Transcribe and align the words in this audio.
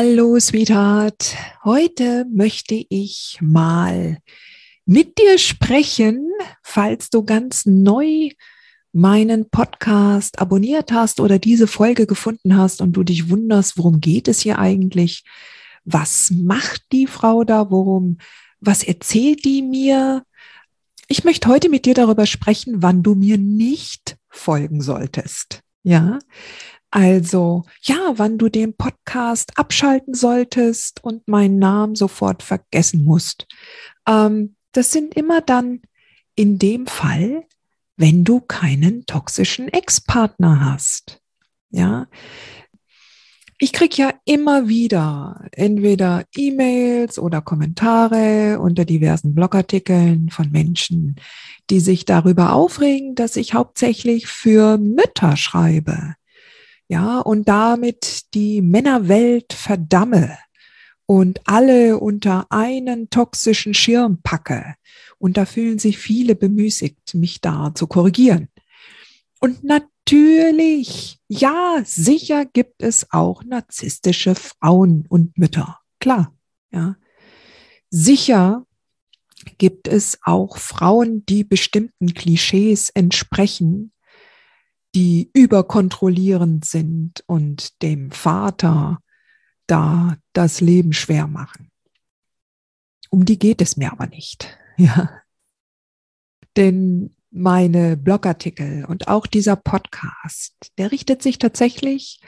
Hallo, 0.00 0.38
Sweetheart. 0.38 1.34
Heute 1.64 2.24
möchte 2.32 2.86
ich 2.88 3.36
mal 3.40 4.18
mit 4.86 5.18
dir 5.18 5.38
sprechen, 5.38 6.30
falls 6.62 7.10
du 7.10 7.24
ganz 7.24 7.66
neu 7.66 8.28
meinen 8.92 9.50
Podcast 9.50 10.38
abonniert 10.38 10.92
hast 10.92 11.18
oder 11.18 11.40
diese 11.40 11.66
Folge 11.66 12.06
gefunden 12.06 12.56
hast 12.56 12.80
und 12.80 12.92
du 12.92 13.02
dich 13.02 13.28
wunderst, 13.28 13.76
worum 13.76 14.00
geht 14.00 14.28
es 14.28 14.38
hier 14.38 14.60
eigentlich? 14.60 15.24
Was 15.84 16.30
macht 16.30 16.84
die 16.92 17.08
Frau 17.08 17.42
da? 17.42 17.72
Worum? 17.72 18.18
Was 18.60 18.84
erzählt 18.84 19.44
die 19.44 19.62
mir? 19.62 20.22
Ich 21.08 21.24
möchte 21.24 21.48
heute 21.48 21.68
mit 21.68 21.86
dir 21.86 21.94
darüber 21.94 22.26
sprechen, 22.26 22.82
wann 22.82 23.02
du 23.02 23.16
mir 23.16 23.36
nicht 23.36 24.16
folgen 24.28 24.80
solltest. 24.80 25.64
Ja, 25.82 26.20
also, 26.90 27.64
ja, 27.82 28.14
wann 28.16 28.38
du 28.38 28.48
den 28.48 28.74
Podcast 28.74 29.58
abschalten 29.58 30.14
solltest 30.14 31.04
und 31.04 31.28
meinen 31.28 31.58
Namen 31.58 31.94
sofort 31.94 32.42
vergessen 32.42 33.04
musst. 33.04 33.46
Ähm, 34.06 34.56
das 34.72 34.92
sind 34.92 35.14
immer 35.14 35.42
dann 35.42 35.82
in 36.34 36.58
dem 36.58 36.86
Fall, 36.86 37.44
wenn 37.96 38.24
du 38.24 38.40
keinen 38.40 39.04
toxischen 39.04 39.68
Ex-Partner 39.68 40.64
hast. 40.64 41.20
Ja. 41.70 42.06
Ich 43.58 43.72
krieg 43.72 43.98
ja 43.98 44.14
immer 44.24 44.68
wieder 44.68 45.48
entweder 45.52 46.24
E-Mails 46.36 47.18
oder 47.18 47.42
Kommentare 47.42 48.60
unter 48.60 48.84
diversen 48.84 49.34
Blogartikeln 49.34 50.30
von 50.30 50.50
Menschen, 50.50 51.16
die 51.68 51.80
sich 51.80 52.04
darüber 52.04 52.52
aufregen, 52.52 53.16
dass 53.16 53.36
ich 53.36 53.54
hauptsächlich 53.54 54.28
für 54.28 54.78
Mütter 54.78 55.36
schreibe 55.36 56.14
ja, 56.88 57.20
und 57.20 57.48
damit 57.48 58.34
die 58.34 58.62
Männerwelt 58.62 59.52
verdamme 59.52 60.38
und 61.04 61.40
alle 61.44 61.98
unter 61.98 62.46
einen 62.50 63.10
toxischen 63.10 63.74
Schirm 63.74 64.20
packe. 64.22 64.74
Und 65.18 65.36
da 65.36 65.44
fühlen 65.44 65.78
sich 65.78 65.98
viele 65.98 66.34
bemüßigt, 66.34 67.14
mich 67.14 67.40
da 67.40 67.72
zu 67.74 67.86
korrigieren. 67.86 68.48
Und 69.40 69.64
natürlich, 69.64 71.18
ja, 71.28 71.82
sicher 71.84 72.46
gibt 72.46 72.82
es 72.82 73.06
auch 73.10 73.44
narzisstische 73.44 74.34
Frauen 74.34 75.04
und 75.08 75.36
Mütter. 75.38 75.78
Klar, 76.00 76.34
ja. 76.70 76.96
Sicher 77.90 78.66
gibt 79.58 79.88
es 79.88 80.18
auch 80.22 80.58
Frauen, 80.58 81.24
die 81.26 81.44
bestimmten 81.44 82.12
Klischees 82.14 82.90
entsprechen, 82.90 83.92
die 84.98 85.30
überkontrollierend 85.32 86.64
sind 86.64 87.22
und 87.28 87.82
dem 87.82 88.10
Vater 88.10 88.98
da 89.68 90.16
das 90.32 90.60
Leben 90.60 90.92
schwer 90.92 91.28
machen. 91.28 91.70
Um 93.08 93.24
die 93.24 93.38
geht 93.38 93.62
es 93.62 93.76
mir 93.76 93.92
aber 93.92 94.08
nicht. 94.08 94.58
Ja. 94.80 95.10
Denn 96.56 97.16
meine 97.30 97.96
Blogartikel 97.96 98.84
und 98.84 99.08
auch 99.08 99.26
dieser 99.26 99.56
Podcast, 99.56 100.54
der 100.78 100.92
richtet 100.92 101.20
sich 101.20 101.38
tatsächlich 101.38 102.20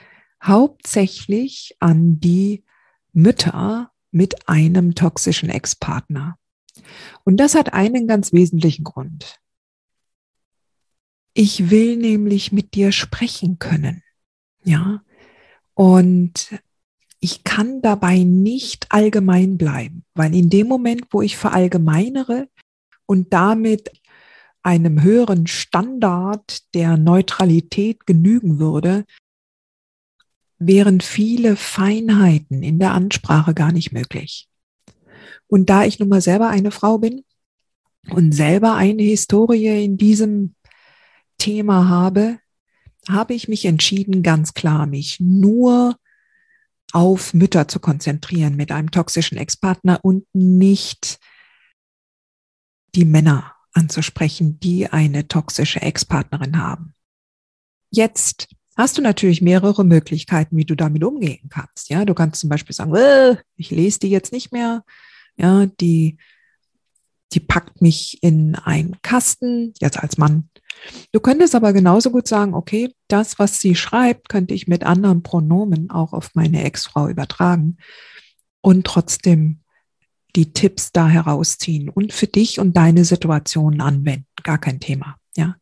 hauptsächlich 0.43 1.77
an 1.79 2.19
die 2.19 2.65
Mütter 3.13 3.91
mit 4.11 4.49
einem 4.49 4.95
toxischen 4.95 5.49
Ex-Partner. 5.49 6.37
Und 7.23 7.37
das 7.37 7.55
hat 7.55 7.73
einen 7.73 8.05
ganz 8.05 8.33
wesentlichen 8.33 8.83
Grund. 8.83 9.40
Ich 11.33 11.69
will 11.69 11.97
nämlich 11.97 12.51
mit 12.51 12.73
dir 12.73 12.91
sprechen 12.91 13.59
können. 13.59 14.03
Ja. 14.63 15.03
Und 15.73 16.59
ich 17.19 17.43
kann 17.43 17.81
dabei 17.81 18.23
nicht 18.23 18.87
allgemein 18.89 19.57
bleiben, 19.57 20.03
weil 20.13 20.35
in 20.35 20.49
dem 20.49 20.67
Moment, 20.67 21.05
wo 21.11 21.21
ich 21.21 21.37
verallgemeinere 21.37 22.49
und 23.05 23.31
damit 23.31 23.91
einem 24.63 25.01
höheren 25.01 25.47
Standard 25.47 26.73
der 26.73 26.97
Neutralität 26.97 28.05
genügen 28.05 28.59
würde, 28.59 29.05
wären 30.59 31.01
viele 31.01 31.55
Feinheiten 31.55 32.61
in 32.61 32.77
der 32.77 32.93
Ansprache 32.93 33.53
gar 33.53 33.71
nicht 33.71 33.91
möglich. 33.91 34.47
Und 35.47 35.69
da 35.69 35.83
ich 35.85 35.99
nun 35.99 36.09
mal 36.09 36.21
selber 36.21 36.49
eine 36.49 36.71
Frau 36.71 36.99
bin 36.99 37.23
und 38.11 38.31
selber 38.31 38.75
eine 38.75 39.01
Historie 39.01 39.83
in 39.83 39.97
diesem 39.97 40.55
Thema 41.41 41.89
habe, 41.89 42.37
habe 43.09 43.33
ich 43.33 43.47
mich 43.47 43.65
entschieden, 43.65 44.21
ganz 44.21 44.53
klar 44.53 44.85
mich 44.85 45.19
nur 45.19 45.97
auf 46.93 47.33
Mütter 47.33 47.67
zu 47.67 47.79
konzentrieren 47.79 48.55
mit 48.55 48.71
einem 48.71 48.91
toxischen 48.91 49.39
Ex-Partner 49.39 49.99
und 50.03 50.23
nicht 50.33 51.17
die 52.93 53.05
Männer 53.05 53.55
anzusprechen, 53.73 54.59
die 54.59 54.87
eine 54.87 55.27
toxische 55.27 55.81
Ex-Partnerin 55.81 56.59
haben. 56.59 56.93
Jetzt 57.89 58.49
hast 58.77 58.99
du 58.99 59.01
natürlich 59.01 59.41
mehrere 59.41 59.83
Möglichkeiten, 59.83 60.57
wie 60.57 60.65
du 60.65 60.75
damit 60.75 61.03
umgehen 61.03 61.49
kannst. 61.49 61.89
Ja, 61.89 62.05
du 62.05 62.13
kannst 62.13 62.41
zum 62.41 62.51
Beispiel 62.51 62.75
sagen, 62.75 62.93
äh, 62.93 63.37
ich 63.55 63.71
lese 63.71 63.97
die 63.97 64.09
jetzt 64.09 64.31
nicht 64.31 64.51
mehr. 64.51 64.83
Ja, 65.37 65.65
die, 65.65 66.17
die 67.33 67.39
packt 67.39 67.81
mich 67.81 68.21
in 68.21 68.55
einen 68.55 68.97
Kasten, 69.01 69.73
jetzt 69.79 69.99
als 69.99 70.17
Mann 70.17 70.49
Du 71.11 71.19
könntest 71.19 71.55
aber 71.55 71.73
genauso 71.73 72.11
gut 72.11 72.27
sagen, 72.27 72.53
okay, 72.53 72.93
das, 73.07 73.39
was 73.39 73.59
sie 73.59 73.75
schreibt, 73.75 74.29
könnte 74.29 74.53
ich 74.53 74.67
mit 74.67 74.83
anderen 74.83 75.23
Pronomen 75.23 75.89
auch 75.89 76.13
auf 76.13 76.31
meine 76.33 76.63
Ex-Frau 76.63 77.07
übertragen 77.07 77.77
und 78.61 78.85
trotzdem 78.85 79.61
die 80.35 80.53
Tipps 80.53 80.91
da 80.91 81.07
herausziehen 81.07 81.89
und 81.89 82.13
für 82.13 82.27
dich 82.27 82.59
und 82.59 82.77
deine 82.77 83.03
Situation 83.03 83.81
anwenden. 83.81 84.27
Gar 84.43 84.59
kein 84.59 84.79
Thema. 84.79 85.17
Ja. 85.35 85.57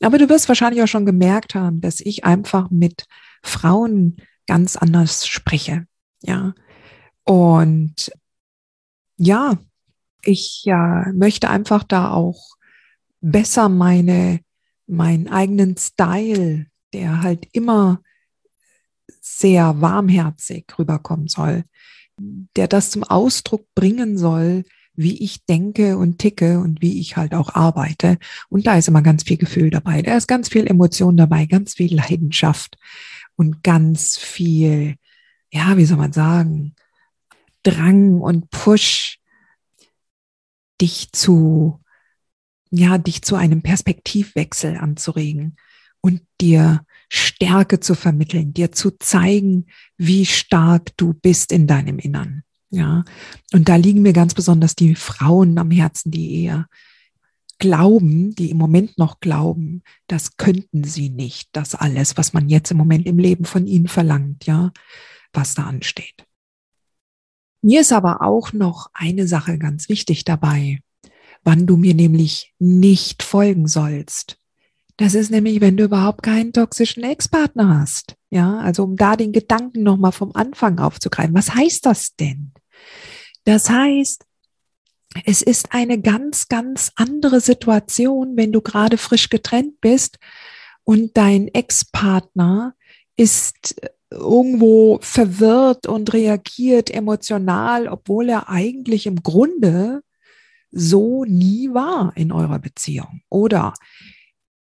Aber 0.00 0.18
du 0.18 0.28
wirst 0.28 0.48
wahrscheinlich 0.48 0.82
auch 0.82 0.88
schon 0.88 1.06
gemerkt 1.06 1.54
haben, 1.54 1.80
dass 1.80 2.00
ich 2.00 2.24
einfach 2.24 2.70
mit 2.70 3.06
Frauen 3.42 4.16
ganz 4.46 4.76
anders 4.76 5.26
spreche. 5.26 5.86
Ja. 6.22 6.54
Und 7.24 8.12
ja, 9.16 9.56
ich 10.26 10.62
ja, 10.64 11.06
möchte 11.14 11.50
einfach 11.50 11.84
da 11.84 12.10
auch 12.10 12.56
besser 13.20 13.68
meine, 13.68 14.40
meinen 14.86 15.28
eigenen 15.28 15.76
Style, 15.76 16.66
der 16.92 17.22
halt 17.22 17.48
immer 17.52 18.00
sehr 19.20 19.80
warmherzig 19.80 20.66
rüberkommen 20.78 21.28
soll, 21.28 21.64
der 22.56 22.68
das 22.68 22.90
zum 22.90 23.02
Ausdruck 23.02 23.66
bringen 23.74 24.18
soll, 24.18 24.64
wie 24.96 25.22
ich 25.22 25.44
denke 25.46 25.98
und 25.98 26.18
ticke 26.18 26.60
und 26.60 26.80
wie 26.80 27.00
ich 27.00 27.16
halt 27.16 27.34
auch 27.34 27.54
arbeite. 27.54 28.18
Und 28.48 28.66
da 28.66 28.76
ist 28.78 28.88
immer 28.88 29.02
ganz 29.02 29.24
viel 29.24 29.36
Gefühl 29.36 29.70
dabei. 29.70 30.02
Da 30.02 30.16
ist 30.16 30.28
ganz 30.28 30.48
viel 30.48 30.66
Emotion 30.66 31.16
dabei, 31.16 31.46
ganz 31.46 31.74
viel 31.74 31.96
Leidenschaft 31.96 32.76
und 33.36 33.62
ganz 33.64 34.16
viel, 34.16 34.96
ja, 35.52 35.76
wie 35.76 35.84
soll 35.84 35.98
man 35.98 36.12
sagen, 36.12 36.74
Drang 37.64 38.20
und 38.20 38.50
Push, 38.50 39.18
dich 40.80 41.12
zu 41.12 41.80
ja, 42.76 42.98
dich 42.98 43.22
zu 43.22 43.36
einem 43.36 43.62
Perspektivwechsel 43.62 44.76
anzuregen 44.76 45.56
und 46.00 46.22
dir 46.40 46.84
Stärke 47.08 47.78
zu 47.78 47.94
vermitteln, 47.94 48.52
dir 48.52 48.72
zu 48.72 48.90
zeigen, 48.98 49.66
wie 49.96 50.26
stark 50.26 50.96
du 50.96 51.14
bist 51.14 51.52
in 51.52 51.68
deinem 51.68 51.98
Innern. 51.98 52.42
Ja, 52.70 53.04
und 53.52 53.68
da 53.68 53.76
liegen 53.76 54.02
mir 54.02 54.12
ganz 54.12 54.34
besonders 54.34 54.74
die 54.74 54.96
Frauen 54.96 55.56
am 55.58 55.70
Herzen, 55.70 56.10
die 56.10 56.42
eher 56.42 56.66
glauben, 57.58 58.34
die 58.34 58.50
im 58.50 58.56
Moment 58.56 58.98
noch 58.98 59.20
glauben, 59.20 59.82
das 60.08 60.36
könnten 60.36 60.82
sie 60.82 61.08
nicht, 61.08 61.50
das 61.52 61.76
alles, 61.76 62.16
was 62.16 62.32
man 62.32 62.48
jetzt 62.48 62.72
im 62.72 62.76
Moment 62.76 63.06
im 63.06 63.18
Leben 63.18 63.44
von 63.44 63.68
ihnen 63.68 63.86
verlangt, 63.86 64.46
ja, 64.46 64.72
was 65.32 65.54
da 65.54 65.62
ansteht. 65.62 66.26
Mir 67.64 67.80
ist 67.80 67.92
aber 67.92 68.20
auch 68.20 68.52
noch 68.52 68.90
eine 68.92 69.26
Sache 69.26 69.56
ganz 69.56 69.88
wichtig 69.88 70.26
dabei, 70.26 70.80
wann 71.44 71.66
du 71.66 71.78
mir 71.78 71.94
nämlich 71.94 72.52
nicht 72.58 73.22
folgen 73.22 73.68
sollst. 73.68 74.36
Das 74.98 75.14
ist 75.14 75.30
nämlich, 75.30 75.62
wenn 75.62 75.78
du 75.78 75.84
überhaupt 75.84 76.22
keinen 76.22 76.52
toxischen 76.52 77.04
Ex-Partner 77.04 77.80
hast. 77.80 78.16
Ja, 78.28 78.58
also 78.58 78.84
um 78.84 78.96
da 78.96 79.16
den 79.16 79.32
Gedanken 79.32 79.82
nochmal 79.82 80.12
vom 80.12 80.32
Anfang 80.34 80.78
aufzugreifen. 80.78 81.34
Was 81.34 81.54
heißt 81.54 81.86
das 81.86 82.14
denn? 82.16 82.52
Das 83.44 83.70
heißt, 83.70 84.26
es 85.24 85.40
ist 85.40 85.72
eine 85.72 85.98
ganz, 85.98 86.48
ganz 86.48 86.92
andere 86.96 87.40
Situation, 87.40 88.36
wenn 88.36 88.52
du 88.52 88.60
gerade 88.60 88.98
frisch 88.98 89.30
getrennt 89.30 89.80
bist 89.80 90.18
und 90.82 91.16
dein 91.16 91.48
Ex-Partner 91.48 92.74
ist 93.16 93.74
irgendwo 94.14 94.98
verwirrt 95.02 95.86
und 95.86 96.12
reagiert 96.12 96.90
emotional, 96.90 97.88
obwohl 97.88 98.28
er 98.28 98.48
eigentlich 98.48 99.06
im 99.06 99.22
Grunde 99.22 100.02
so 100.70 101.24
nie 101.24 101.72
war 101.72 102.12
in 102.16 102.32
eurer 102.32 102.58
Beziehung. 102.58 103.22
Oder 103.28 103.74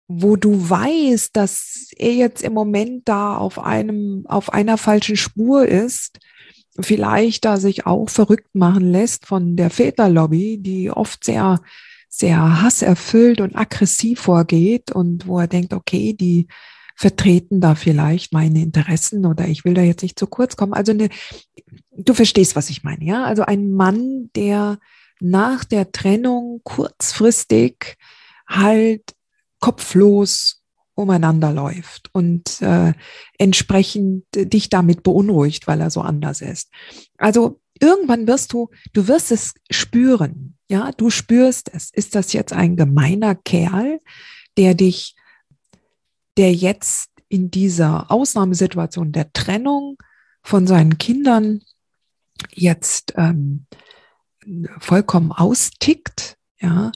wo 0.09 0.37
du 0.37 0.69
weißt, 0.69 1.35
dass 1.37 1.91
er 1.97 2.13
jetzt 2.13 2.43
im 2.43 2.53
Moment 2.53 3.09
da 3.09 3.37
auf 3.37 3.59
einem, 3.59 4.25
auf 4.27 4.53
einer 4.53 4.77
falschen 4.77 5.17
Spur 5.17 5.67
ist, 5.67 6.19
vielleicht 6.81 7.45
da 7.45 7.57
sich 7.57 7.87
auch 7.87 8.09
verrückt 8.09 8.55
machen 8.55 8.91
lässt 8.91 9.27
von 9.27 9.57
der 9.57 9.71
Väterlobby, 9.71 10.59
die 10.59 10.91
oft 10.91 11.25
sehr, 11.25 11.61
sehr 12.09 12.63
hasserfüllt 12.63 13.41
und 13.41 13.57
aggressiv 13.57 14.21
vorgeht 14.21 14.91
und 14.93 15.27
wo 15.27 15.39
er 15.39 15.49
denkt, 15.49 15.73
okay, 15.73 16.15
die 16.15 16.49
vertreten 16.95 17.61
da 17.61 17.75
vielleicht 17.75 18.33
meine 18.33 18.63
Interessen 18.63 19.27
oder 19.27 19.49
ich 19.49 19.65
will 19.65 19.75
da 19.75 19.83
jetzt 19.83 20.03
nicht 20.03 20.19
zu 20.19 20.27
kurz 20.27 20.57
kommen. 20.57 20.73
Also 20.73 20.93
eine, 20.93 21.09
du 21.97 22.15
verstehst, 22.15 22.57
was 22.57 22.71
ich 22.71 22.83
meine, 22.83 23.05
ja? 23.05 23.25
Also 23.25 23.43
ein 23.43 23.73
Mann, 23.73 24.31
der 24.37 24.79
nach 25.21 25.65
der 25.65 25.93
Trennung 25.93 26.61
kurzfristig 26.65 27.97
halt 28.49 29.15
kopflos 29.61 30.63
umeinander 30.95 31.53
läuft 31.53 32.11
und 32.13 32.61
äh, 32.61 32.93
entsprechend 33.39 34.25
dich 34.35 34.69
damit 34.69 35.03
beunruhigt, 35.03 35.67
weil 35.67 35.81
er 35.81 35.91
so 35.91 36.01
anders 36.03 36.43
ist. 36.43 36.71
Also 37.17 37.61
irgendwann 37.81 38.27
wirst 38.27 38.53
du, 38.53 38.69
du 38.93 39.09
wirst 39.09 39.33
es 39.33 39.55
spüren, 39.71 40.57
ja, 40.69 40.91
du 40.93 41.11
spürst 41.11 41.71
es. 41.73 41.91
Ist 41.91 42.15
das 42.15 42.33
jetzt 42.33 42.53
ein 42.53 42.77
gemeiner 42.77 43.35
Kerl, 43.35 44.01
der 44.57 44.75
dich, 44.75 45.17
der 46.37 46.53
jetzt 46.53 47.11
in 47.29 47.51
dieser 47.51 48.11
Ausnahmesituation 48.11 49.13
der 49.13 49.33
Trennung 49.33 49.97
von 50.43 50.67
seinen 50.67 50.99
Kindern 50.99 51.63
jetzt 52.53 53.15
ähm, 53.17 53.67
vollkommen 54.79 55.33
austickt, 55.33 56.37
ja, 56.61 56.93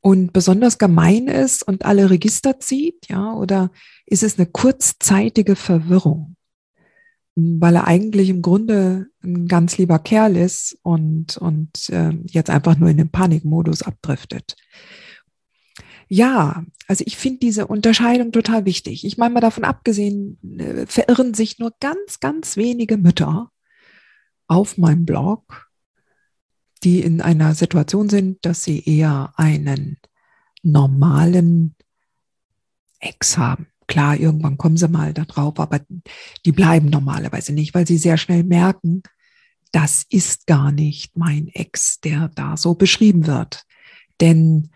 und 0.00 0.32
besonders 0.32 0.78
gemein 0.78 1.28
ist 1.28 1.62
und 1.62 1.84
alle 1.84 2.08
Register 2.08 2.58
zieht, 2.58 3.08
ja, 3.08 3.34
oder 3.34 3.70
ist 4.06 4.22
es 4.22 4.38
eine 4.38 4.46
kurzzeitige 4.46 5.56
Verwirrung, 5.56 6.36
weil 7.34 7.76
er 7.76 7.86
eigentlich 7.86 8.30
im 8.30 8.42
Grunde 8.42 9.08
ein 9.22 9.46
ganz 9.46 9.76
lieber 9.76 9.98
Kerl 9.98 10.36
ist 10.36 10.78
und, 10.82 11.36
und 11.36 11.90
äh, 11.90 12.12
jetzt 12.26 12.48
einfach 12.48 12.76
nur 12.78 12.88
in 12.88 12.96
den 12.96 13.10
Panikmodus 13.10 13.82
abdriftet. 13.82 14.56
Ja, 16.12 16.64
also 16.88 17.04
ich 17.06 17.16
finde 17.16 17.38
diese 17.38 17.68
Unterscheidung 17.68 18.32
total 18.32 18.64
wichtig. 18.64 19.04
Ich 19.04 19.16
meine 19.16 19.32
mal 19.32 19.40
davon 19.40 19.64
abgesehen, 19.64 20.38
äh, 20.58 20.86
verirren 20.86 21.34
sich 21.34 21.58
nur 21.58 21.72
ganz, 21.78 22.18
ganz 22.18 22.56
wenige 22.56 22.96
Mütter 22.96 23.50
auf 24.48 24.76
meinem 24.76 25.06
Blog 25.06 25.70
die 26.82 27.00
in 27.00 27.20
einer 27.20 27.54
Situation 27.54 28.08
sind, 28.08 28.44
dass 28.44 28.64
sie 28.64 28.82
eher 28.84 29.32
einen 29.36 29.98
normalen 30.62 31.74
Ex 32.98 33.36
haben. 33.38 33.66
Klar, 33.86 34.16
irgendwann 34.16 34.56
kommen 34.56 34.76
sie 34.76 34.88
mal 34.88 35.12
da 35.12 35.24
drauf, 35.24 35.58
aber 35.58 35.80
die 36.44 36.52
bleiben 36.52 36.88
normalerweise 36.88 37.52
nicht, 37.52 37.74
weil 37.74 37.86
sie 37.86 37.98
sehr 37.98 38.16
schnell 38.16 38.44
merken, 38.44 39.02
das 39.72 40.04
ist 40.08 40.46
gar 40.46 40.72
nicht 40.72 41.16
mein 41.16 41.48
Ex, 41.48 42.00
der 42.00 42.28
da 42.28 42.56
so 42.56 42.74
beschrieben 42.74 43.26
wird. 43.26 43.64
Denn 44.20 44.70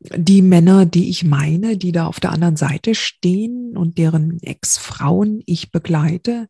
die 0.00 0.42
Männer, 0.42 0.86
die 0.86 1.10
ich 1.10 1.24
meine, 1.24 1.76
die 1.76 1.92
da 1.92 2.06
auf 2.06 2.20
der 2.20 2.30
anderen 2.30 2.56
Seite 2.56 2.94
stehen 2.94 3.76
und 3.76 3.98
deren 3.98 4.40
Ex-Frauen 4.42 5.42
ich 5.46 5.72
begleite, 5.72 6.48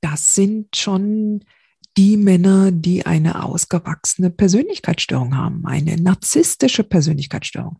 das 0.00 0.34
sind 0.34 0.76
schon 0.76 1.44
die 1.96 2.18
Männer, 2.18 2.72
die 2.72 3.06
eine 3.06 3.42
ausgewachsene 3.42 4.30
Persönlichkeitsstörung 4.30 5.36
haben, 5.36 5.64
eine 5.66 5.96
narzisstische 5.96 6.84
Persönlichkeitsstörung. 6.84 7.78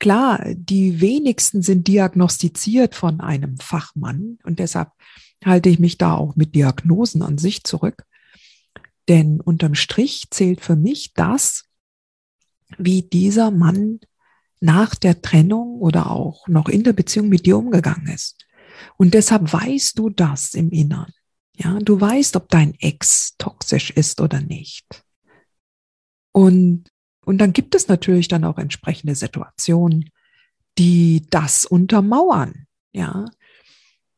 Klar, 0.00 0.44
die 0.54 1.00
wenigsten 1.00 1.62
sind 1.62 1.86
diagnostiziert 1.86 2.96
von 2.96 3.20
einem 3.20 3.56
Fachmann 3.58 4.38
und 4.42 4.58
deshalb 4.58 4.90
halte 5.44 5.68
ich 5.68 5.78
mich 5.78 5.98
da 5.98 6.14
auch 6.14 6.34
mit 6.34 6.56
Diagnosen 6.56 7.22
an 7.22 7.38
sich 7.38 7.62
zurück. 7.62 8.04
Denn 9.08 9.40
unterm 9.40 9.76
Strich 9.76 10.24
zählt 10.30 10.60
für 10.60 10.74
mich 10.74 11.12
das, 11.14 11.66
wie 12.76 13.02
dieser 13.02 13.52
Mann 13.52 14.00
nach 14.64 14.94
der 14.94 15.20
Trennung 15.20 15.80
oder 15.80 16.10
auch 16.10 16.48
noch 16.48 16.68
in 16.68 16.84
der 16.84 16.94
Beziehung 16.94 17.28
mit 17.28 17.46
dir 17.46 17.58
umgegangen 17.58 18.08
ist. 18.08 18.46
Und 18.96 19.14
deshalb 19.14 19.52
weißt 19.52 19.98
du 19.98 20.10
das 20.10 20.54
im 20.54 20.70
Innern. 20.70 21.12
Ja, 21.56 21.78
du 21.78 22.00
weißt, 22.00 22.34
ob 22.36 22.48
dein 22.48 22.74
Ex 22.80 23.34
toxisch 23.38 23.90
ist 23.90 24.20
oder 24.20 24.40
nicht. 24.40 25.04
Und, 26.32 26.84
und 27.24 27.38
dann 27.38 27.52
gibt 27.52 27.74
es 27.74 27.86
natürlich 27.86 28.26
dann 28.26 28.44
auch 28.44 28.58
entsprechende 28.58 29.14
Situationen, 29.14 30.10
die 30.78 31.26
das 31.30 31.64
untermauern. 31.66 32.66
Ja, 32.92 33.26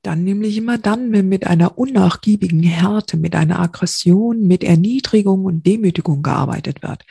dann 0.03 0.23
nämlich 0.23 0.57
immer 0.57 0.79
dann, 0.79 1.13
wenn 1.13 1.29
mit 1.29 1.47
einer 1.47 1.77
unnachgiebigen 1.77 2.63
Härte, 2.63 3.17
mit 3.17 3.35
einer 3.35 3.59
Aggression, 3.59 4.47
mit 4.47 4.63
Erniedrigung 4.63 5.45
und 5.45 5.67
Demütigung 5.67 6.23
gearbeitet 6.23 6.83
wird. 6.83 7.05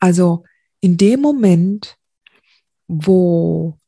Also 0.00 0.44
in 0.80 0.96
dem 0.96 1.20
Moment, 1.20 1.96
wo 2.88 3.78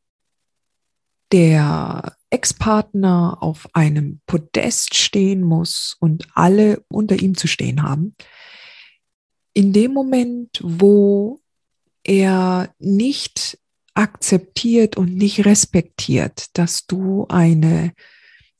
der 1.33 2.17
Ex-Partner 2.31 3.39
auf 3.41 3.69
einem 3.75 4.21
Podest 4.27 4.95
stehen 4.95 5.43
muss 5.43 5.97
und 6.01 6.29
alle 6.35 6.85
unter 6.89 7.21
ihm 7.21 7.37
zu 7.37 7.47
stehen 7.47 7.83
haben, 7.83 8.15
in 9.53 9.73
dem 9.73 9.93
Moment, 9.93 10.61
wo 10.63 11.41
er 12.03 12.75
nicht 12.79 13.59
akzeptiert 13.95 14.97
und 14.97 15.17
nicht 15.17 15.45
respektiert, 15.45 16.47
dass 16.55 16.87
du 16.87 17.27
eine 17.29 17.93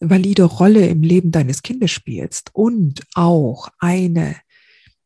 valide 0.01 0.45
Rolle 0.45 0.87
im 0.87 1.03
Leben 1.03 1.33
deines 1.33 1.63
Kindes 1.63 1.91
spielst 1.91 2.51
und 2.55 3.03
auch 3.15 3.69
eine 3.79 4.37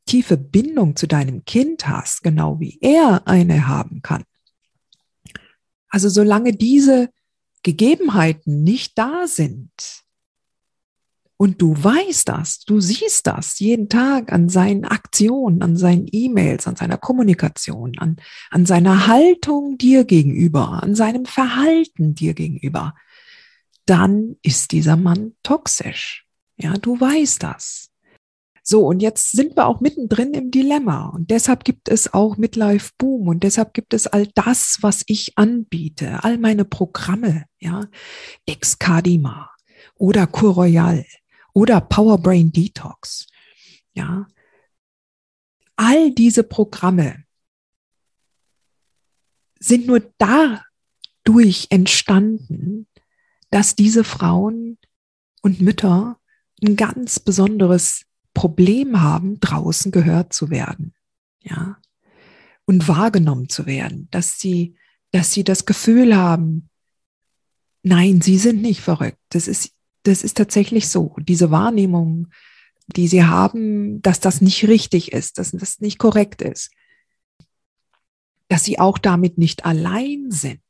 tiefe 0.06 0.36
Bindung 0.36 0.96
zu 0.96 1.06
deinem 1.06 1.44
Kind 1.44 1.88
hast, 1.88 2.22
genau 2.22 2.60
wie 2.60 2.78
er 2.80 3.26
eine 3.26 3.68
haben 3.68 4.02
kann. 4.02 4.24
Also 5.88 6.08
solange 6.08 6.52
diese 6.52 7.10
Gegebenheiten 7.62 8.62
nicht 8.62 8.98
da 8.98 9.26
sind 9.26 9.70
und 11.40 11.62
du 11.62 11.72
weißt 11.72 12.28
das, 12.28 12.60
du 12.60 12.80
siehst 12.80 13.28
das 13.28 13.60
jeden 13.60 13.88
Tag 13.88 14.32
an 14.32 14.48
seinen 14.48 14.84
Aktionen, 14.84 15.62
an 15.62 15.76
seinen 15.76 16.08
E-Mails, 16.10 16.66
an 16.66 16.74
seiner 16.74 16.98
Kommunikation, 16.98 17.96
an, 17.98 18.16
an 18.50 18.66
seiner 18.66 19.06
Haltung 19.06 19.78
dir 19.78 20.04
gegenüber, 20.04 20.82
an 20.82 20.96
seinem 20.96 21.26
Verhalten 21.26 22.16
dir 22.16 22.34
gegenüber, 22.34 22.94
dann 23.86 24.36
ist 24.42 24.72
dieser 24.72 24.96
Mann 24.96 25.36
toxisch. 25.44 26.26
Ja, 26.56 26.74
du 26.76 27.00
weißt 27.00 27.44
das. 27.44 27.90
So, 28.70 28.86
und 28.86 29.00
jetzt 29.00 29.30
sind 29.30 29.56
wir 29.56 29.66
auch 29.66 29.80
mittendrin 29.80 30.34
im 30.34 30.50
Dilemma. 30.50 31.06
Und 31.06 31.30
deshalb 31.30 31.64
gibt 31.64 31.88
es 31.88 32.12
auch 32.12 32.36
Midlife 32.36 32.92
Boom 32.98 33.28
und 33.28 33.42
deshalb 33.42 33.72
gibt 33.72 33.94
es 33.94 34.06
all 34.06 34.26
das, 34.34 34.76
was 34.82 35.04
ich 35.06 35.38
anbiete, 35.38 36.22
all 36.22 36.36
meine 36.36 36.66
Programme, 36.66 37.46
ja, 37.60 37.88
Excadima 38.44 39.50
oder 39.94 40.26
Cur 40.26 40.52
Royal 40.52 41.06
oder 41.54 41.80
Power 41.80 42.18
Brain 42.18 42.52
Detox, 42.52 43.26
ja. 43.94 44.26
All 45.76 46.10
diese 46.10 46.42
Programme 46.42 47.24
sind 49.58 49.86
nur 49.86 50.02
dadurch 50.18 51.68
entstanden, 51.70 52.86
dass 53.48 53.76
diese 53.76 54.04
Frauen 54.04 54.76
und 55.40 55.62
Mütter 55.62 56.20
ein 56.62 56.76
ganz 56.76 57.18
besonderes 57.18 58.04
Problem 58.38 59.00
haben, 59.00 59.40
draußen 59.40 59.92
gehört 59.92 60.32
zu 60.32 60.50
werden, 60.50 60.94
ja, 61.42 61.78
und 62.66 62.86
wahrgenommen 62.86 63.48
zu 63.48 63.66
werden, 63.66 64.08
dass 64.10 64.38
sie 64.38 64.76
dass 65.12 65.32
sie 65.32 65.44
das 65.44 65.66
Gefühl 65.66 66.16
haben, 66.16 66.68
nein, 67.82 68.20
sie 68.20 68.38
sind 68.38 68.60
nicht 68.60 68.80
verrückt. 68.80 69.18
Das 69.30 69.48
ist, 69.48 69.72
das 70.02 70.22
ist 70.22 70.36
tatsächlich 70.36 70.88
so. 70.88 71.16
Diese 71.20 71.50
Wahrnehmung, 71.50 72.28
die 72.86 73.08
sie 73.08 73.24
haben, 73.24 74.02
dass 74.02 74.20
das 74.20 74.40
nicht 74.40 74.66
richtig 74.68 75.12
ist, 75.12 75.38
dass 75.38 75.52
das 75.52 75.80
nicht 75.80 75.98
korrekt 75.98 76.42
ist, 76.42 76.70
dass 78.48 78.64
sie 78.64 78.78
auch 78.78 78.98
damit 78.98 79.38
nicht 79.38 79.64
allein 79.64 80.30
sind. 80.30 80.60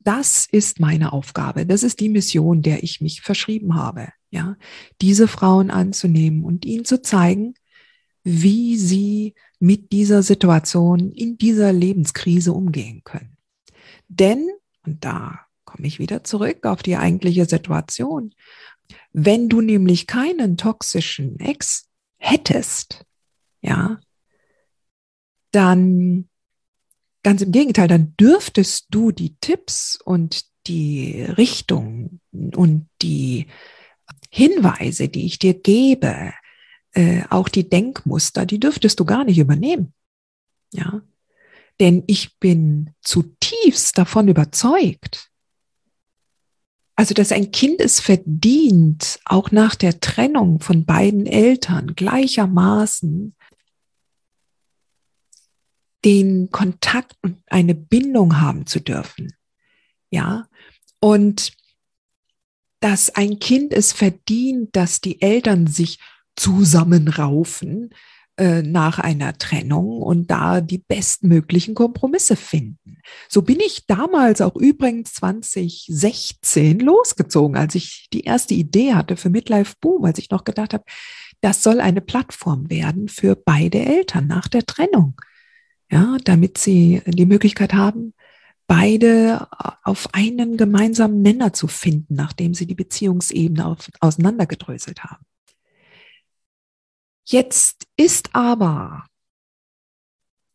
Das 0.00 0.46
ist 0.50 0.80
meine 0.80 1.12
Aufgabe. 1.12 1.66
Das 1.66 1.82
ist 1.82 2.00
die 2.00 2.08
Mission, 2.08 2.62
der 2.62 2.82
ich 2.82 3.00
mich 3.00 3.20
verschrieben 3.20 3.74
habe. 3.74 4.08
Ja, 4.30 4.56
diese 5.00 5.26
Frauen 5.26 5.70
anzunehmen 5.70 6.44
und 6.44 6.66
ihnen 6.66 6.84
zu 6.84 7.00
zeigen, 7.00 7.54
wie 8.24 8.76
sie 8.76 9.34
mit 9.58 9.90
dieser 9.92 10.22
Situation 10.22 11.12
in 11.12 11.38
dieser 11.38 11.72
Lebenskrise 11.72 12.52
umgehen 12.52 13.02
können. 13.04 13.38
Denn, 14.08 14.48
und 14.84 15.04
da 15.04 15.40
komme 15.64 15.86
ich 15.86 15.98
wieder 15.98 16.24
zurück 16.24 16.66
auf 16.66 16.82
die 16.82 16.96
eigentliche 16.96 17.46
Situation, 17.46 18.34
wenn 19.12 19.48
du 19.48 19.60
nämlich 19.60 20.06
keinen 20.06 20.56
toxischen 20.56 21.38
Ex 21.40 21.88
hättest, 22.18 23.04
ja, 23.60 23.98
dann 25.50 26.28
ganz 27.22 27.42
im 27.42 27.52
Gegenteil, 27.52 27.88
dann 27.88 28.14
dürftest 28.16 28.86
du 28.90 29.10
die 29.12 29.36
Tipps 29.40 29.98
und 30.04 30.44
die 30.66 31.22
Richtung 31.22 32.20
und 32.32 32.88
die 33.02 33.46
Hinweise, 34.30 35.08
die 35.08 35.26
ich 35.26 35.38
dir 35.38 35.54
gebe, 35.54 36.32
äh, 36.92 37.22
auch 37.30 37.48
die 37.48 37.68
Denkmuster, 37.68 38.46
die 38.46 38.60
dürftest 38.60 39.00
du 39.00 39.04
gar 39.04 39.24
nicht 39.24 39.38
übernehmen. 39.38 39.92
Ja, 40.72 41.02
denn 41.80 42.04
ich 42.06 42.38
bin 42.38 42.94
zutiefst 43.00 43.96
davon 43.96 44.28
überzeugt, 44.28 45.30
also 46.96 47.14
dass 47.14 47.30
ein 47.30 47.52
Kind 47.52 47.80
es 47.80 48.00
verdient, 48.00 49.20
auch 49.24 49.52
nach 49.52 49.76
der 49.76 50.00
Trennung 50.00 50.58
von 50.58 50.84
beiden 50.84 51.26
Eltern 51.26 51.94
gleichermaßen 51.94 53.36
den 56.04 56.50
Kontakt 56.50 57.16
und 57.22 57.40
eine 57.46 57.76
Bindung 57.76 58.40
haben 58.40 58.66
zu 58.66 58.80
dürfen. 58.80 59.32
Ja, 60.10 60.48
und 60.98 61.52
dass 62.80 63.10
ein 63.10 63.38
Kind 63.38 63.72
es 63.72 63.92
verdient, 63.92 64.74
dass 64.74 65.00
die 65.00 65.20
Eltern 65.20 65.66
sich 65.66 65.98
zusammenraufen 66.36 67.90
äh, 68.38 68.62
nach 68.62 69.00
einer 69.00 69.36
Trennung 69.36 70.00
und 70.00 70.30
da 70.30 70.60
die 70.60 70.78
bestmöglichen 70.78 71.74
Kompromisse 71.74 72.36
finden. 72.36 72.98
So 73.28 73.42
bin 73.42 73.58
ich 73.58 73.86
damals 73.88 74.40
auch 74.40 74.54
übrigens 74.54 75.14
2016 75.14 76.78
losgezogen, 76.78 77.56
als 77.56 77.74
ich 77.74 78.06
die 78.12 78.22
erste 78.22 78.54
Idee 78.54 78.94
hatte 78.94 79.16
für 79.16 79.28
Midlife 79.28 79.74
Boom, 79.80 80.04
als 80.04 80.18
ich 80.18 80.30
noch 80.30 80.44
gedacht 80.44 80.72
habe, 80.72 80.84
das 81.40 81.64
soll 81.64 81.80
eine 81.80 82.00
Plattform 82.00 82.70
werden 82.70 83.08
für 83.08 83.34
beide 83.34 83.80
Eltern 83.80 84.28
nach 84.28 84.46
der 84.46 84.64
Trennung. 84.64 85.20
Ja, 85.90 86.16
damit 86.22 86.58
sie 86.58 87.02
die 87.06 87.26
Möglichkeit 87.26 87.72
haben, 87.72 88.14
beide 88.68 89.48
auf 89.82 90.14
einen 90.14 90.56
gemeinsamen 90.56 91.22
Nenner 91.22 91.52
zu 91.52 91.66
finden, 91.66 92.14
nachdem 92.14 92.54
sie 92.54 92.66
die 92.66 92.76
Beziehungsebene 92.76 93.66
auf, 93.66 93.88
auseinandergedröselt 93.98 95.02
haben. 95.02 95.24
Jetzt 97.24 97.86
ist 97.96 98.34
aber, 98.34 99.06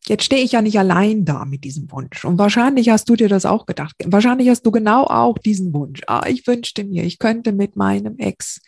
jetzt 0.06 0.24
stehe 0.24 0.42
ich 0.42 0.52
ja 0.52 0.62
nicht 0.62 0.78
allein 0.78 1.24
da 1.24 1.44
mit 1.44 1.64
diesem 1.64 1.90
Wunsch. 1.90 2.24
Und 2.24 2.38
wahrscheinlich 2.38 2.88
hast 2.88 3.08
du 3.08 3.16
dir 3.16 3.28
das 3.28 3.44
auch 3.44 3.66
gedacht. 3.66 3.96
Wahrscheinlich 4.04 4.48
hast 4.48 4.62
du 4.62 4.70
genau 4.70 5.04
auch 5.04 5.36
diesen 5.38 5.74
Wunsch. 5.74 6.02
Ah, 6.06 6.24
ich 6.26 6.46
wünschte 6.46 6.84
mir, 6.84 7.04
ich 7.04 7.18
könnte 7.18 7.52
mit 7.52 7.76
meinem 7.76 8.18
Ex 8.18 8.60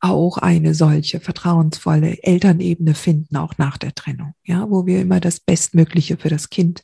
auch 0.00 0.38
eine 0.38 0.74
solche 0.74 1.20
vertrauensvolle 1.20 2.22
Elternebene 2.22 2.94
finden, 2.94 3.36
auch 3.36 3.58
nach 3.58 3.78
der 3.78 3.94
Trennung, 3.94 4.34
ja, 4.44 4.68
wo 4.70 4.86
wir 4.86 5.00
immer 5.00 5.20
das 5.20 5.40
Bestmögliche 5.40 6.16
für 6.16 6.30
das 6.30 6.48
Kind 6.48 6.82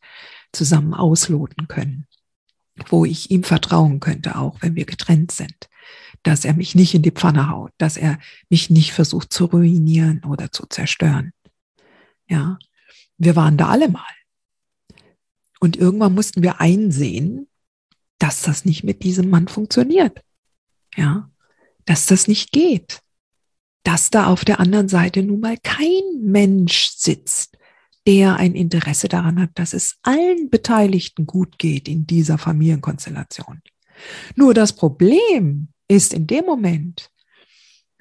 zusammen 0.56 0.94
ausloten 0.94 1.68
können, 1.68 2.06
wo 2.88 3.04
ich 3.04 3.30
ihm 3.30 3.44
vertrauen 3.44 4.00
könnte, 4.00 4.36
auch 4.36 4.56
wenn 4.62 4.74
wir 4.74 4.86
getrennt 4.86 5.32
sind 5.32 5.68
dass 6.26 6.44
er 6.44 6.54
mich 6.54 6.74
nicht 6.74 6.94
in 6.94 7.02
die 7.02 7.12
Pfanne 7.12 7.50
haut, 7.50 7.72
dass 7.78 7.96
er 7.96 8.18
mich 8.48 8.68
nicht 8.68 8.92
versucht 8.92 9.32
zu 9.32 9.44
ruinieren 9.44 10.24
oder 10.24 10.50
zu 10.50 10.66
zerstören. 10.66 11.32
Ja, 12.28 12.58
wir 13.16 13.36
waren 13.36 13.56
da 13.56 13.68
alle 13.68 13.88
mal. 13.88 14.02
Und 15.60 15.76
irgendwann 15.76 16.14
mussten 16.14 16.42
wir 16.42 16.60
einsehen, 16.60 17.48
dass 18.18 18.42
das 18.42 18.64
nicht 18.64 18.82
mit 18.82 19.04
diesem 19.04 19.30
Mann 19.30 19.46
funktioniert. 19.46 20.20
Ja, 20.96 21.30
dass 21.84 22.06
das 22.06 22.26
nicht 22.26 22.50
geht. 22.50 23.00
Dass 23.84 24.10
da 24.10 24.26
auf 24.26 24.44
der 24.44 24.58
anderen 24.58 24.88
Seite 24.88 25.22
nun 25.22 25.38
mal 25.38 25.56
kein 25.62 26.02
Mensch 26.22 26.88
sitzt, 26.88 27.55
der 28.06 28.36
ein 28.36 28.54
Interesse 28.54 29.08
daran 29.08 29.40
hat, 29.40 29.50
dass 29.54 29.72
es 29.72 29.96
allen 30.02 30.50
Beteiligten 30.50 31.26
gut 31.26 31.58
geht 31.58 31.88
in 31.88 32.06
dieser 32.06 32.38
Familienkonstellation. 32.38 33.60
Nur 34.34 34.54
das 34.54 34.72
Problem 34.72 35.68
ist 35.88 36.14
in 36.14 36.26
dem 36.26 36.44
Moment, 36.44 37.10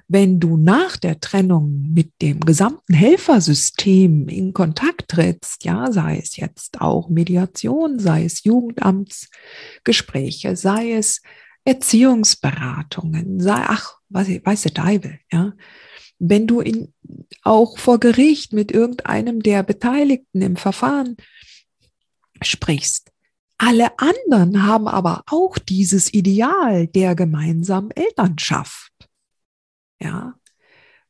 wenn 0.08 0.38
du 0.38 0.56
nach 0.56 0.96
der 0.96 1.18
Trennung 1.18 1.90
mit 1.92 2.12
dem 2.22 2.38
gesamten 2.40 2.94
Helfersystem 2.94 4.28
in 4.28 4.52
Kontakt 4.52 5.08
trittst, 5.08 5.64
ja, 5.64 5.90
sei 5.90 6.18
es 6.18 6.36
jetzt 6.36 6.80
auch 6.80 7.08
Mediation, 7.08 7.98
sei 7.98 8.24
es 8.24 8.44
Jugendamtsgespräche, 8.44 10.54
sei 10.54 10.92
es 10.92 11.22
Erziehungsberatungen, 11.64 13.40
sei, 13.40 13.64
ach, 13.66 13.96
was, 14.08 14.28
weiß 14.28 14.62
der 14.62 14.74
Teufel, 14.74 15.18
ja. 15.32 15.54
Wenn 16.18 16.46
du 16.46 16.60
in, 16.60 16.94
auch 17.42 17.78
vor 17.78 18.00
Gericht 18.00 18.52
mit 18.52 18.72
irgendeinem 18.72 19.42
der 19.42 19.62
Beteiligten 19.62 20.42
im 20.42 20.56
Verfahren 20.56 21.16
sprichst, 22.42 23.10
alle 23.58 23.98
anderen 23.98 24.64
haben 24.64 24.86
aber 24.86 25.22
auch 25.26 25.58
dieses 25.58 26.12
Ideal 26.12 26.86
der 26.88 27.14
gemeinsamen 27.14 27.90
Elternschaft. 27.90 28.92
Ja. 30.00 30.34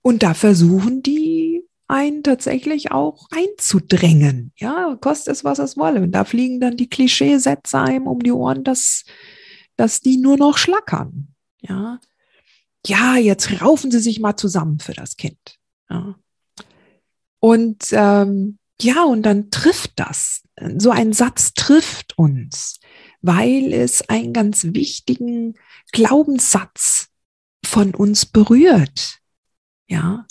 Und 0.02 0.22
da 0.22 0.34
versuchen 0.34 1.02
die 1.02 1.64
einen 1.88 2.22
tatsächlich 2.22 2.92
auch 2.92 3.26
einzudrängen. 3.30 4.52
Ja, 4.56 4.96
kostet 5.00 5.34
es, 5.34 5.44
was 5.44 5.58
es 5.58 5.76
wolle. 5.76 6.00
Und 6.00 6.12
da 6.12 6.24
fliegen 6.24 6.60
dann 6.60 6.76
die 6.76 6.88
Klischeesätze 6.88 7.78
einem 7.78 8.06
um 8.06 8.20
die 8.20 8.32
Ohren, 8.32 8.62
dass, 8.62 9.04
dass 9.76 10.00
die 10.00 10.16
nur 10.16 10.36
noch 10.36 10.58
schlackern. 10.58 11.28
Ja. 11.60 12.00
Ja, 12.86 13.16
jetzt 13.16 13.60
raufen 13.60 13.90
sie 13.90 13.98
sich 13.98 14.20
mal 14.20 14.36
zusammen 14.36 14.78
für 14.78 14.92
das 14.92 15.16
Kind. 15.16 15.55
Ja. 15.90 16.16
Und 17.40 17.88
ähm, 17.92 18.58
ja, 18.80 19.04
und 19.04 19.22
dann 19.22 19.50
trifft 19.50 19.92
das. 19.96 20.42
So 20.76 20.90
ein 20.90 21.12
Satz 21.12 21.54
trifft 21.54 22.18
uns, 22.18 22.80
weil 23.22 23.72
es 23.72 24.08
einen 24.08 24.32
ganz 24.32 24.64
wichtigen 24.64 25.54
Glaubenssatz 25.92 27.08
von 27.64 27.94
uns 27.94 28.26
berührt. 28.26 29.20
Ja, 29.88 30.26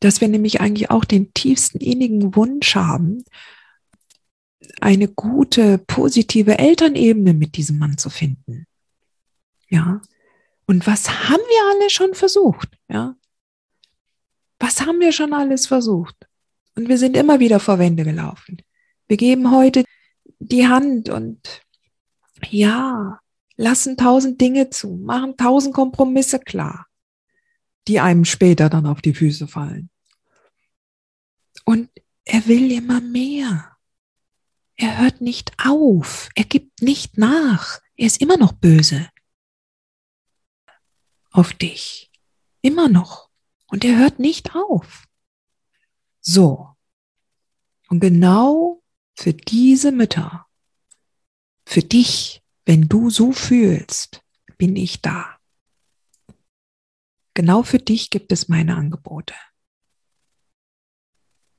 dass 0.00 0.20
wir 0.20 0.28
nämlich 0.28 0.60
eigentlich 0.60 0.90
auch 0.90 1.04
den 1.04 1.32
tiefsten 1.34 1.78
innigen 1.78 2.36
Wunsch 2.36 2.74
haben, 2.74 3.24
eine 4.80 5.08
gute, 5.08 5.78
positive 5.78 6.58
Elternebene 6.58 7.34
mit 7.34 7.56
diesem 7.56 7.78
Mann 7.78 7.98
zu 7.98 8.10
finden. 8.10 8.66
Ja. 9.68 10.00
Und 10.66 10.86
was 10.86 11.10
haben 11.10 11.40
wir 11.40 11.74
alle 11.74 11.90
schon 11.90 12.14
versucht? 12.14 12.68
Ja. 12.88 13.16
Was 14.64 14.80
haben 14.80 14.98
wir 14.98 15.12
schon 15.12 15.34
alles 15.34 15.66
versucht? 15.66 16.16
Und 16.74 16.88
wir 16.88 16.96
sind 16.96 17.18
immer 17.18 17.38
wieder 17.38 17.60
vor 17.60 17.78
Wände 17.78 18.02
gelaufen. 18.02 18.62
Wir 19.06 19.18
geben 19.18 19.50
heute 19.50 19.84
die 20.38 20.66
Hand 20.66 21.10
und 21.10 21.60
ja, 22.48 23.20
lassen 23.56 23.98
tausend 23.98 24.40
Dinge 24.40 24.70
zu, 24.70 24.96
machen 24.96 25.36
tausend 25.36 25.74
Kompromisse 25.74 26.38
klar, 26.38 26.86
die 27.88 28.00
einem 28.00 28.24
später 28.24 28.70
dann 28.70 28.86
auf 28.86 29.02
die 29.02 29.12
Füße 29.12 29.48
fallen. 29.48 29.90
Und 31.66 31.90
er 32.24 32.46
will 32.46 32.72
immer 32.72 33.02
mehr. 33.02 33.76
Er 34.76 34.96
hört 34.96 35.20
nicht 35.20 35.52
auf. 35.62 36.30
Er 36.36 36.44
gibt 36.44 36.80
nicht 36.80 37.18
nach. 37.18 37.80
Er 37.96 38.06
ist 38.06 38.18
immer 38.22 38.38
noch 38.38 38.52
böse. 38.52 39.10
Auf 41.32 41.52
dich. 41.52 42.10
Immer 42.62 42.88
noch. 42.88 43.23
Und 43.74 43.84
er 43.84 43.98
hört 43.98 44.20
nicht 44.20 44.54
auf. 44.54 45.08
So. 46.20 46.76
Und 47.88 47.98
genau 47.98 48.84
für 49.18 49.34
diese 49.34 49.90
Mütter, 49.90 50.46
für 51.66 51.80
dich, 51.80 52.44
wenn 52.66 52.88
du 52.88 53.10
so 53.10 53.32
fühlst, 53.32 54.22
bin 54.58 54.76
ich 54.76 55.02
da. 55.02 55.40
Genau 57.34 57.64
für 57.64 57.80
dich 57.80 58.10
gibt 58.10 58.30
es 58.30 58.46
meine 58.46 58.76
Angebote. 58.76 59.34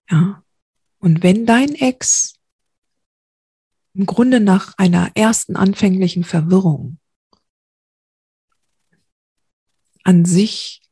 Ja. 0.10 0.42
Und 1.00 1.22
wenn 1.22 1.46
dein 1.46 1.76
Ex 1.76 2.40
im 3.94 4.06
Grunde 4.06 4.40
nach 4.40 4.78
einer 4.78 5.12
ersten 5.18 5.58
anfänglichen 5.58 6.24
Verwirrung 6.24 6.98
an 10.06 10.24
sich 10.24 10.85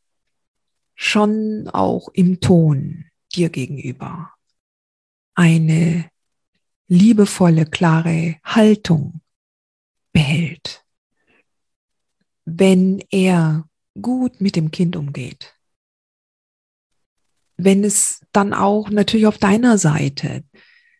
schon 1.03 1.67
auch 1.67 2.07
im 2.13 2.39
Ton 2.39 3.05
dir 3.36 3.50
gegenüber 3.50 4.31
eine 5.36 6.10
liebevolle, 6.88 7.65
klare 7.65 8.38
Haltung 8.43 9.22
behält. 10.12 10.86
Wenn 12.45 13.03
er 13.10 13.67
gut 14.00 14.41
mit 14.41 14.55
dem 14.55 14.72
Kind 14.72 14.95
umgeht. 14.95 15.53
Wenn 17.57 17.83
es 17.83 18.22
dann 18.31 18.53
auch 18.53 18.89
natürlich 18.89 19.27
auf 19.27 19.38
deiner 19.38 19.77
Seite 19.77 20.43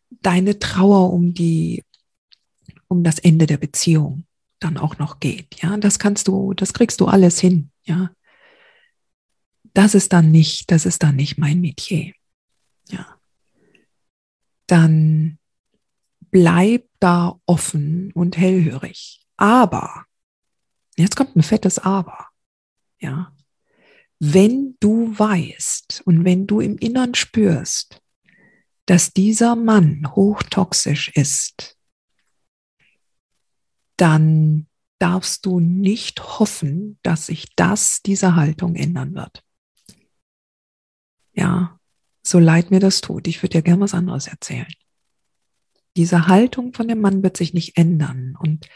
deine 0.10 0.60
Trauer 0.60 1.12
um 1.12 1.34
die, 1.34 1.84
um 2.88 3.04
das 3.04 3.20
Ende 3.20 3.46
der 3.46 3.58
Beziehung 3.58 4.26
dann 4.60 4.78
auch 4.78 4.98
noch 4.98 5.20
geht. 5.20 5.62
Ja, 5.62 5.76
das 5.78 6.00
kannst 6.00 6.28
du, 6.28 6.54
das 6.54 6.74
kriegst 6.74 7.02
du 7.02 7.08
alles 7.08 7.40
hin. 7.40 7.72
Ja, 7.84 8.12
das 9.74 9.96
ist 9.96 10.14
dann 10.14 10.32
nicht, 10.32 10.72
das 10.72 10.86
ist 10.86 11.04
dann 11.04 11.16
nicht 11.16 11.38
mein 11.38 11.62
Metier. 11.62 12.14
Ja, 12.90 13.20
dann 14.68 15.40
bleib 16.32 16.88
da 17.00 17.40
offen 17.46 18.12
und 18.14 18.38
hellhörig. 18.38 19.22
Aber, 19.38 20.06
jetzt 20.96 21.16
kommt 21.16 21.36
ein 21.36 21.44
fettes 21.44 21.80
Aber. 21.80 22.28
Ja, 23.00 23.36
wenn 24.20 24.78
du 24.80 25.18
weißt 25.18 26.04
und 26.06 26.24
wenn 26.24 26.48
du 26.48 26.62
im 26.62 26.78
Innern 26.78 27.14
spürst, 27.14 28.02
dass 28.86 29.12
dieser 29.12 29.56
Mann 29.56 30.16
hochtoxisch 30.16 31.10
ist, 31.10 31.78
dann 33.98 34.68
darfst 35.00 35.46
du 35.46 35.60
nicht 35.60 36.40
hoffen, 36.40 37.00
dass 37.04 37.26
sich 37.26 37.54
das, 37.56 38.02
diese 38.02 38.36
Haltung 38.36 38.76
ändern 38.76 39.14
wird. 39.16 39.44
Ja, 41.34 41.80
so 42.22 42.40
leid 42.40 42.72
mir 42.72 42.80
das 42.80 43.02
tut. 43.02 43.28
Ich 43.28 43.42
würde 43.42 43.58
dir 43.58 43.62
gerne 43.62 43.82
was 43.82 43.94
anderes 43.94 44.28
erzählen. 44.28 44.72
Diese 45.96 46.28
Haltung 46.28 46.74
von 46.74 46.88
dem 46.88 47.02
Mann 47.02 47.22
wird 47.22 47.38
sich 47.38 47.54
nicht 47.54 47.78
ändern 47.78 48.36
und 48.40 48.68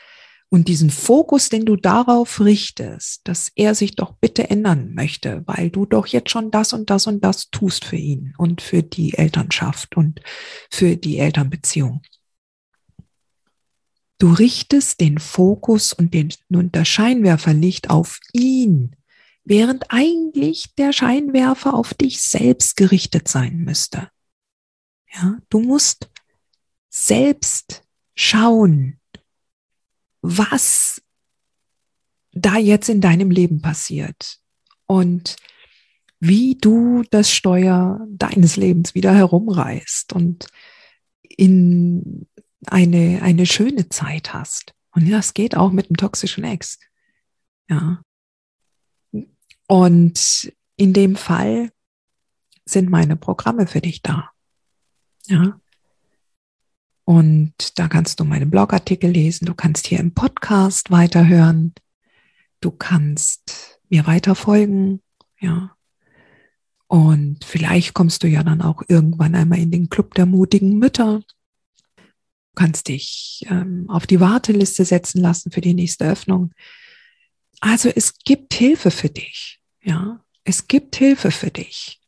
und 0.50 0.70
diesen 0.70 0.90
Fokus, 0.90 1.50
den 1.50 1.66
du 1.66 1.76
darauf 1.76 2.40
richtest, 2.40 3.28
dass 3.28 3.52
er 3.56 3.76
sich 3.76 3.96
doch 3.96 4.14
bitte 4.14 4.50
ändern 4.50 4.94
möchte, 4.94 5.44
weil 5.46 5.70
du 5.70 5.86
doch 5.86 6.08
jetzt 6.08 6.30
schon 6.30 6.52
das 6.52 6.72
und 6.72 6.90
das 6.90 7.06
und 7.06 7.22
das 7.22 7.50
tust 7.50 7.84
für 7.84 7.98
ihn 7.98 8.34
und 8.38 8.62
für 8.62 8.82
die 8.82 9.18
Elternschaft 9.18 9.98
und 9.98 10.22
für 10.72 10.96
die 10.96 11.18
Elternbeziehung. 11.18 12.02
Du 14.20 14.32
richtest 14.32 15.02
den 15.02 15.20
Fokus 15.20 15.92
und, 15.92 16.14
den, 16.14 16.34
und 16.50 16.76
das 16.76 16.88
Scheinwerferlicht 16.88 17.90
auf 17.90 18.20
ihn, 18.32 18.96
während 19.48 19.86
eigentlich 19.90 20.76
der 20.78 20.92
Scheinwerfer 20.92 21.74
auf 21.74 21.94
dich 21.94 22.22
selbst 22.22 22.76
gerichtet 22.76 23.30
sein 23.30 23.60
müsste. 23.60 24.10
Ja, 25.14 25.38
du 25.50 25.60
musst 25.62 26.10
selbst 26.90 27.84
schauen, 28.14 29.00
was 30.22 31.02
da 32.34 32.58
jetzt 32.58 32.90
in 32.90 33.00
deinem 33.00 33.32
Leben 33.32 33.62
passiert 33.62 34.40
und 34.86 35.38
wie 36.20 36.56
du 36.56 37.04
das 37.10 37.32
Steuer 37.32 38.06
deines 38.10 38.58
Lebens 38.58 38.96
wieder 38.96 39.14
herumreißt 39.14 40.12
und 40.12 40.48
in 41.22 42.28
eine, 42.66 43.22
eine 43.22 43.46
schöne 43.46 43.88
Zeit 43.88 44.34
hast. 44.34 44.74
Und 44.92 45.10
das 45.10 45.34
geht 45.34 45.56
auch 45.56 45.72
mit 45.72 45.90
einem 45.90 45.98
toxischen 45.98 46.44
Ex. 46.44 46.80
Ja. 47.70 48.02
Und 49.68 50.52
in 50.76 50.94
dem 50.94 51.16
Fall 51.16 51.72
sind 52.66 52.90
meine 52.90 53.16
Programme 53.16 53.68
für 53.68 53.82
dich 53.82 54.02
da. 54.02 54.32
Ja. 55.26 55.60
Und 57.06 57.80
da 57.80 57.88
kannst 57.88 58.20
du 58.20 58.26
meine 58.26 58.46
Blogartikel 58.46 59.10
lesen, 59.10 59.46
du 59.46 59.54
kannst 59.54 59.88
hier 59.88 60.00
im 60.00 60.14
Podcast 60.14 60.92
weiterhören, 60.92 61.74
du 62.60 62.72
kannst 62.72 63.80
mir 63.90 64.06
weiter 64.08 64.36
folgen, 64.36 65.02
ja. 65.40 65.74
Und 66.88 67.44
vielleicht 67.44 67.94
kommst 67.94 68.24
du 68.24 68.28
ja 68.28 68.44
dann 68.44 68.62
auch 68.62 68.82
irgendwann 68.88 69.36
einmal 69.36 69.60
in 69.60 69.72
den 69.72 69.90
Club 69.90 70.14
der 70.16 70.26
mutigen 70.26 70.80
Mütter. 70.80 71.22
Du 71.98 72.04
kannst 72.56 72.88
dich 72.88 73.46
ähm, 73.50 73.90
auf 73.90 74.08
die 74.08 74.20
Warteliste 74.20 74.86
setzen 74.86 75.22
lassen 75.22 75.52
für 75.52 75.62
die 75.62 75.74
nächste 75.74 76.10
Öffnung. 76.10 76.54
Also 77.60 77.90
es 77.90 78.18
gibt 78.20 78.54
Hilfe 78.54 78.92
für 78.92 79.10
dich, 79.10 79.57
ja. 79.88 80.24
Es 80.44 80.68
gibt 80.68 80.96
Hilfe 80.96 81.32
für 81.32 81.52
dich. 81.52 82.00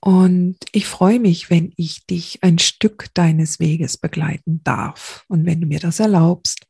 Und 0.00 0.56
ich 0.72 0.86
freue 0.86 1.20
mich, 1.20 1.50
wenn 1.50 1.72
ich 1.76 2.06
dich 2.06 2.42
ein 2.42 2.58
Stück 2.58 3.12
deines 3.12 3.60
Weges 3.60 3.98
begleiten 3.98 4.62
darf 4.64 5.24
und 5.28 5.44
wenn 5.44 5.60
du 5.60 5.66
mir 5.66 5.80
das 5.80 6.00
erlaubst. 6.00 6.66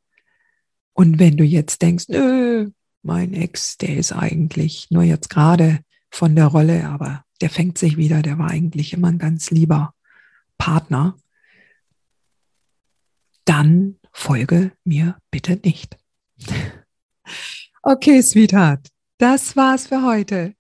Und 0.93 1.21
wenn 1.21 1.37
du 1.37 1.45
jetzt 1.45 1.83
denkst, 1.83 2.07
nö, 2.09 2.71
mein 3.03 3.33
Ex, 3.33 3.77
der 3.77 3.97
ist 3.97 4.13
eigentlich 4.13 4.89
nur 4.91 5.05
jetzt 5.05 5.31
gerade 5.31 5.81
von 6.11 6.35
der 6.35 6.47
Rolle, 6.47 6.89
aber 6.89 7.25
der 7.41 7.51
fängt 7.51 7.79
sich 7.79 7.97
wieder, 7.97 8.23
der 8.23 8.39
war 8.39 8.51
eigentlich 8.51 8.93
immer 8.93 9.09
ein 9.09 9.19
ganz 9.19 9.51
lieber 9.51 9.95
Partner, 10.59 11.17
dann 13.45 13.99
folge 14.13 14.73
mir 14.85 15.19
bitte 15.31 15.59
nicht. 15.65 15.97
Okay, 17.83 18.21
Sweetheart, 18.21 18.91
das 19.21 19.55
war's 19.55 19.87
für 19.87 20.03
heute. 20.03 20.55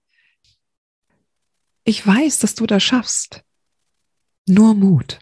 Ich 1.84 2.06
weiß, 2.06 2.40
dass 2.40 2.54
du 2.54 2.66
das 2.66 2.82
schaffst. 2.82 3.42
Nur 4.46 4.74
Mut. 4.74 5.18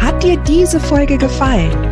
Hat 0.00 0.22
dir 0.22 0.36
diese 0.46 0.78
Folge 0.78 1.16
gefallen? 1.16 1.91